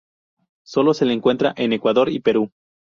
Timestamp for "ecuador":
1.73-2.09